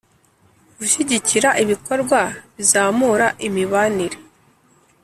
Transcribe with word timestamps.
Gushyigikira 0.77 1.49
ibikorwa 1.63 2.19
bizamura 2.55 3.27
imibanire. 3.47 4.17